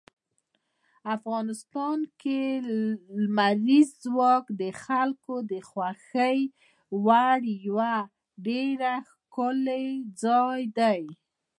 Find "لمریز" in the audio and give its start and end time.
3.23-3.89